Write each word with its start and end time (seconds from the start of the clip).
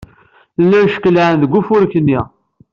Llan 0.63 0.87
ckellɛen 0.93 1.37
deg 1.43 1.55
ufurk-nni. 1.59 2.19